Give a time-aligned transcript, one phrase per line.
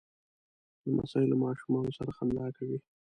[0.85, 2.77] لمسی له ماشومانو سره خندا کوي.